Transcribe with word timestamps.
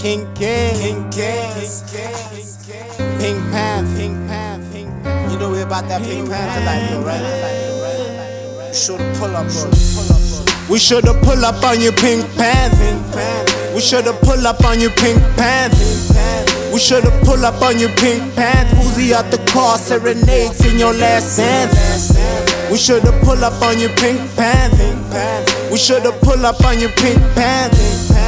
King 0.00 0.26
King, 0.34 0.72
King 0.80 1.10
King, 1.10 1.52
Pink 3.20 3.38
Panther, 3.52 3.96
Pink 3.98 4.16
Panther, 4.28 4.72
Pink. 4.72 4.88
You 5.30 5.38
know 5.38 5.50
we 5.50 5.60
about 5.60 5.88
that 5.88 6.00
Pink 6.00 6.30
Panther 6.30 6.64
life, 6.64 6.88
though, 6.88 7.04
right? 7.04 8.74
Should've 8.74 9.18
pull 9.18 9.36
up, 9.36 9.44
bro. 9.52 9.68
We 10.70 10.78
should've 10.78 11.20
pull 11.20 11.44
up 11.44 11.62
on 11.62 11.82
you, 11.82 11.92
Pink 11.92 12.24
Panther. 12.34 13.74
We 13.74 13.82
should've 13.82 14.18
pull 14.22 14.46
up 14.46 14.64
on 14.64 14.80
you, 14.80 14.88
Pink 14.88 15.20
Panther. 15.36 16.72
We 16.72 16.78
should've 16.80 17.22
pull 17.22 17.44
up 17.44 17.60
on 17.60 17.78
you, 17.78 17.88
Pink 18.00 18.24
Panther. 18.34 18.76
Uzi 18.76 19.12
out 19.12 19.30
the 19.30 19.36
car, 19.52 19.76
serenades 19.76 20.64
in 20.64 20.78
your 20.78 20.94
last 20.94 21.36
dance. 21.36 22.16
We 22.72 22.78
should've 22.78 23.20
pull 23.20 23.44
up 23.44 23.60
on 23.60 23.78
you, 23.78 23.90
Pink 24.00 24.18
Panther. 24.34 24.96
We 25.70 25.76
should've 25.76 26.18
pull 26.22 26.46
up 26.46 26.64
on 26.64 26.80
you, 26.80 26.88
Pink 26.88 27.20
Panther. 27.36 28.19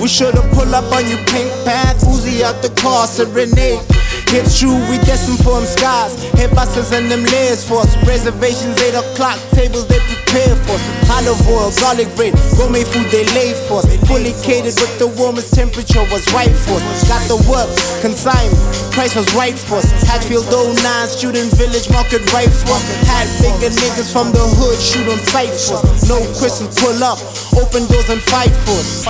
We 0.00 0.08
should've 0.08 0.50
pull 0.52 0.74
up 0.74 0.90
on 0.94 1.04
you, 1.06 1.16
Pink 1.28 1.52
Panther. 1.68 2.06
Uzi 2.06 2.40
out 2.40 2.62
the 2.62 2.70
car, 2.80 3.06
serenade. 3.06 3.84
It's 4.32 4.58
true, 4.58 4.78
we 4.88 4.96
destined 5.04 5.44
for 5.44 5.60
them 5.60 5.66
skies. 5.66 6.16
Hit 6.40 6.54
busters 6.54 6.90
and 6.92 7.10
them 7.10 7.22
layers 7.24 7.68
for 7.68 7.80
us. 7.80 7.94
Reservations, 8.08 8.80
8 8.80 8.94
o'clock, 8.94 9.38
tables 9.52 9.86
they 9.88 9.98
prepare 9.98 10.19
for 10.30 10.78
us. 10.78 11.00
Olive 11.10 11.42
oil, 11.50 11.70
garlic 11.82 12.08
bread, 12.14 12.32
gourmet 12.56 12.84
food 12.84 13.10
they 13.10 13.26
lay 13.34 13.52
for. 13.66 13.82
Fully 14.06 14.32
catered 14.46 14.78
with 14.78 14.94
the 14.98 15.08
warmest 15.18 15.52
temperature 15.54 16.02
was 16.10 16.22
right 16.32 16.54
for. 16.54 16.78
Got 17.10 17.26
the 17.26 17.36
work, 17.50 17.68
consignment, 18.00 18.56
price 18.94 19.14
was 19.16 19.26
right 19.34 19.58
for 19.58 19.82
us. 19.82 19.90
Hatfield 20.06 20.46
09, 20.46 21.08
student 21.08 21.50
village, 21.58 21.90
market 21.90 22.22
right 22.32 22.48
for. 22.48 22.78
Had 23.10 23.26
bigger 23.42 23.74
niggas 23.74 24.12
from 24.12 24.30
the 24.30 24.40
hood, 24.40 24.78
shoot 24.78 25.06
on 25.10 25.18
sight 25.18 25.50
for. 25.50 25.82
No 26.06 26.22
questions, 26.38 26.78
pull 26.78 27.02
up, 27.02 27.18
open 27.58 27.86
doors 27.90 28.08
and 28.08 28.22
fight 28.22 28.54
for 28.64 28.78
us. 28.78 29.02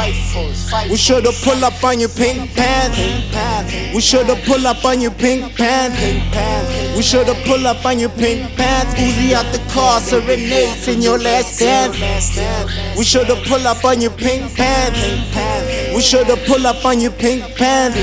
We 0.91 0.97
should've 0.97 1.37
pull 1.45 1.63
up 1.65 1.85
on 1.85 2.01
you, 2.01 2.09
Pink 2.09 2.55
pants. 2.57 2.97
We 3.95 4.01
should've 4.01 4.43
pull 4.45 4.67
up 4.67 4.85
on 4.85 5.01
you, 5.01 5.11
Pink 5.11 5.55
Panther. 5.55 6.80
We 7.01 7.05
should've 7.05 7.43
pull 7.47 7.67
up 7.67 7.87
on 7.87 7.99
your 7.99 8.11
Pink 8.11 8.55
pants. 8.59 8.93
Uzi 9.01 9.33
out 9.33 9.51
the 9.55 9.59
car, 9.73 10.01
serenades 10.01 10.87
in 10.87 11.01
your 11.01 11.19
last 11.19 11.59
dance. 11.59 11.97
We 12.95 13.05
should've 13.05 13.43
pull 13.47 13.67
up 13.67 13.83
on 13.87 14.03
your 14.03 14.11
Pink 14.11 14.55
pants. 14.55 15.01
We 15.95 16.03
should've 16.03 16.45
pull 16.45 16.67
up 16.67 16.85
on 16.85 17.01
your 17.01 17.13
Pink 17.13 17.57
pants. 17.57 17.97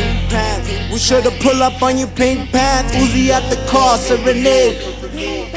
We 0.92 0.98
should've 0.98 1.40
pull 1.42 1.62
up 1.62 1.80
on 1.84 2.00
your 2.00 2.08
Pink 2.08 2.52
pants. 2.52 2.96
Uzi 2.96 3.30
out 3.30 3.48
the 3.52 3.64
car, 3.70 4.00
serenade. 4.00 4.97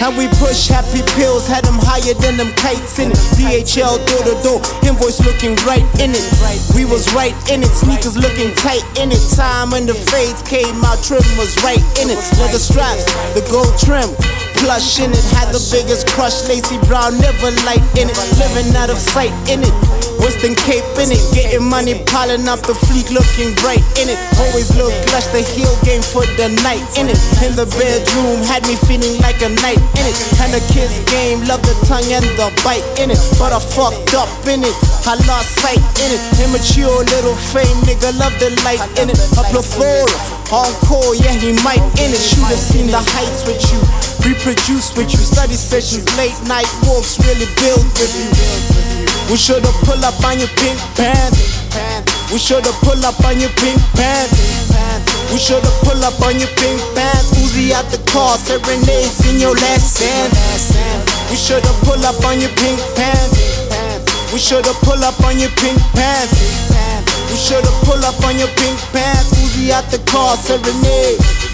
How 0.00 0.08
we 0.16 0.24
push 0.40 0.68
happy 0.68 1.04
pills, 1.20 1.46
had 1.46 1.68
them 1.68 1.76
higher 1.76 2.16
than 2.16 2.40
them 2.40 2.48
kites 2.56 2.98
in 2.98 3.12
it. 3.12 3.20
DHL 3.36 4.00
door 4.08 4.24
to 4.24 4.36
door, 4.40 4.58
invoice 4.88 5.20
looking 5.20 5.52
right 5.68 5.84
in 6.00 6.16
it. 6.16 6.24
We 6.72 6.88
was 6.88 7.12
right 7.12 7.36
in 7.52 7.60
it, 7.60 7.68
sneakers 7.68 8.16
looking 8.16 8.54
tight 8.56 8.84
in 8.96 9.12
it. 9.12 9.20
Time 9.36 9.68
when 9.70 9.84
the 9.84 9.92
fades 9.92 10.40
came 10.48 10.80
out, 10.80 11.04
trim 11.04 11.20
was 11.36 11.52
right 11.60 11.84
in 12.00 12.08
it. 12.08 12.20
Leather 12.40 12.56
straps, 12.56 13.04
the 13.36 13.44
gold 13.52 13.76
trim. 13.76 14.08
Plush 14.56 14.98
in 15.00 15.12
it, 15.12 15.24
had 15.36 15.52
the 15.52 15.60
biggest 15.68 16.08
crush, 16.08 16.48
Lacy 16.48 16.80
Brown, 16.88 17.20
never 17.20 17.52
light 17.68 17.84
in 18.00 18.08
it, 18.08 18.16
living 18.40 18.72
out 18.76 18.88
of 18.88 18.96
sight 18.96 19.32
in 19.44 19.60
it. 19.60 19.99
Western 20.20 20.54
Cape 20.54 20.84
in 21.00 21.08
it, 21.12 21.20
getting 21.32 21.64
money, 21.64 21.96
piling 22.04 22.46
up 22.48 22.60
the 22.68 22.76
fleet, 22.86 23.08
looking 23.10 23.56
bright 23.64 23.82
in 23.96 24.08
it. 24.08 24.20
Always 24.36 24.68
look 24.76 24.92
lush, 25.12 25.26
the 25.32 25.40
heel 25.40 25.72
game 25.82 26.04
for 26.04 26.24
the 26.36 26.52
night 26.62 26.84
in 26.96 27.08
it. 27.08 27.20
In 27.40 27.56
the 27.56 27.66
bedroom, 27.76 28.44
had 28.44 28.62
me 28.68 28.76
feeling 28.84 29.16
like 29.24 29.40
a 29.40 29.50
knight 29.64 29.80
in 29.96 30.04
it. 30.04 30.16
And 30.44 30.52
the 30.52 30.62
kiss 30.72 30.92
game, 31.08 31.40
love 31.48 31.64
the 31.64 31.74
tongue 31.88 32.08
and 32.12 32.24
the 32.36 32.52
bite 32.62 32.84
in 33.00 33.10
it. 33.10 33.20
But 33.40 33.52
I 33.52 33.60
fucked 33.60 34.14
up 34.14 34.28
in 34.46 34.62
it, 34.64 34.76
I 35.08 35.16
lost 35.24 35.56
sight 35.60 35.82
in 36.04 36.08
it. 36.12 36.22
Immature 36.44 37.04
little 37.10 37.36
fame, 37.50 37.76
nigga, 37.88 38.12
love 38.20 38.36
the 38.38 38.52
light 38.62 38.84
in 39.00 39.08
it. 39.10 39.18
A 39.40 39.42
plethora, 39.48 40.39
encore, 40.52 41.14
yeah, 41.14 41.34
he 41.38 41.54
might 41.62 41.82
in 41.98 42.10
it. 42.10 42.20
Should 42.20 42.46
have 42.50 42.58
seen 42.58 42.86
the 42.90 42.98
heights 42.98 43.46
with 43.46 43.62
you, 43.70 43.80
reproduce 44.26 44.94
with 44.98 45.10
you. 45.14 45.22
Study 45.22 45.54
sessions, 45.54 46.04
late 46.18 46.36
night 46.46 46.68
walks, 46.86 47.18
really 47.22 47.46
build 47.58 47.86
with 47.98 48.12
you. 48.14 48.28
We 49.30 49.38
should've 49.38 49.70
pull 49.86 50.02
up 50.02 50.18
on 50.26 50.38
your 50.38 50.50
Pink 50.58 50.78
Panther. 50.98 51.38
We 52.34 52.38
should've 52.38 52.74
pull 52.82 52.98
up 53.06 53.18
on 53.22 53.38
your 53.38 53.50
Pink 53.62 53.78
Panther. 53.94 54.42
We 55.30 55.38
should've 55.38 55.70
pull 55.86 56.02
up 56.02 56.18
on 56.22 56.34
your 56.38 56.50
Pink 56.58 56.82
Panther. 56.98 57.38
Uzi 57.38 57.70
out 57.70 57.86
the 57.94 58.02
car, 58.10 58.36
serenades 58.38 59.22
in 59.30 59.38
your 59.38 59.54
last 59.54 60.02
dance. 60.02 60.74
We 61.30 61.36
should've 61.38 61.78
pull 61.86 62.02
up 62.02 62.18
on 62.26 62.40
your 62.42 62.50
Pink 62.58 62.80
Panther. 62.98 63.38
We 64.34 64.38
should've 64.38 64.74
pull 64.82 64.98
up 65.02 65.18
on 65.22 65.38
your 65.38 65.50
Pink 65.62 65.78
Panther. 65.94 66.38
We 67.30 67.36
should've 67.38 67.70
pull 67.86 68.02
up 68.02 68.18
on 68.26 68.38
your 68.38 68.50
Pink 68.58 68.78
Panther. 68.90 69.39
Uzi 69.50 69.72
out 69.72 69.90
the 69.90 69.98
car, 70.10 70.36
serenade. 70.36 71.49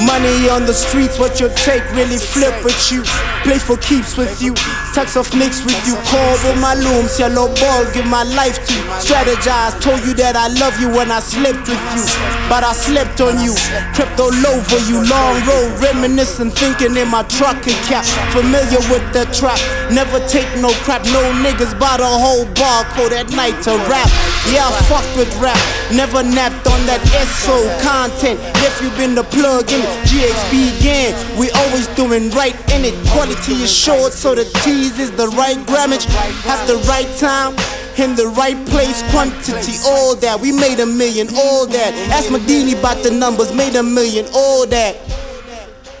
Money 0.00 0.48
on 0.48 0.64
the 0.64 0.72
streets, 0.72 1.18
what 1.18 1.38
you 1.38 1.52
take 1.68 1.84
really 1.92 2.16
flip 2.16 2.56
with 2.64 2.80
you. 2.90 3.04
Play 3.44 3.58
for 3.60 3.76
keeps 3.76 4.16
with 4.16 4.40
you. 4.40 4.54
Tax 4.96 5.16
off 5.20 5.28
nicks 5.36 5.60
with 5.64 5.76
you. 5.84 5.94
Call 6.08 6.32
with 6.48 6.56
my 6.64 6.72
looms, 6.74 7.20
yellow 7.20 7.52
ball, 7.60 7.84
give 7.92 8.08
my 8.08 8.24
life 8.24 8.56
to. 8.56 8.76
Strategize, 9.04 9.76
told 9.84 10.00
you 10.08 10.14
that 10.16 10.32
I 10.32 10.48
love 10.56 10.80
you 10.80 10.88
when 10.88 11.12
I 11.12 11.20
slept 11.20 11.68
with 11.68 11.84
you. 11.92 12.04
But 12.48 12.64
I 12.64 12.72
slept 12.72 13.20
on 13.20 13.36
you, 13.44 13.52
crept 13.92 14.16
all 14.16 14.32
over 14.32 14.80
you. 14.88 15.04
Long 15.04 15.36
road, 15.44 15.76
reminiscing, 15.84 16.56
thinking 16.56 16.96
in 16.96 17.08
my 17.12 17.22
trucking 17.28 17.76
cap. 17.84 18.08
Familiar 18.32 18.80
with 18.88 19.04
the 19.12 19.28
trap, 19.36 19.60
never 19.92 20.24
take 20.24 20.48
no 20.56 20.72
crap. 20.88 21.04
No 21.12 21.20
niggas 21.44 21.76
bought 21.76 22.00
a 22.00 22.08
whole 22.08 22.48
bar 22.56 22.88
code 22.96 23.12
at 23.12 23.28
night 23.36 23.60
to 23.68 23.76
rap. 23.92 24.08
Yeah, 24.48 24.66
I 24.66 24.72
fucked 24.88 25.14
with 25.20 25.30
rap, 25.36 25.60
never 25.92 26.24
napped 26.24 26.64
on 26.64 26.80
that 26.88 27.04
SO 27.44 27.60
content. 27.84 28.40
If 28.64 28.80
you 28.80 28.88
been 28.96 29.14
the 29.14 29.24
plug 29.28 29.68
in 29.70 29.81
GXB 30.08 30.82
gang. 30.82 31.38
We 31.38 31.50
always 31.50 31.86
doing 31.94 32.30
right, 32.30 32.54
and 32.72 32.84
it 32.84 32.94
quality 33.08 33.54
is 33.62 33.72
short, 33.72 34.12
so 34.12 34.34
the 34.34 34.44
T's 34.62 34.98
is 34.98 35.10
the 35.12 35.28
right 35.28 35.58
grammage 35.66 36.08
at 36.46 36.66
the 36.66 36.76
right 36.88 37.10
time 37.18 37.56
in 37.98 38.14
the 38.16 38.26
right 38.28 38.56
place, 38.68 39.02
quantity, 39.10 39.76
all 39.86 40.16
that. 40.16 40.40
We 40.40 40.52
made 40.52 40.80
a 40.80 40.86
million, 40.86 41.28
all 41.36 41.66
that. 41.66 41.92
Ask 42.10 42.30
Medini 42.30 42.78
about 42.78 43.02
the 43.02 43.10
numbers, 43.10 43.52
made 43.54 43.76
a 43.76 43.82
million, 43.82 44.26
all 44.34 44.66
that. 44.66 44.96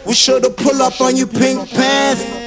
We 0.06 0.14
sure 0.14 0.40
to 0.40 0.50
pull 0.50 0.82
up 0.82 1.00
on 1.00 1.16
you, 1.16 1.26
Pink 1.26 1.68
Pants. 1.70 2.42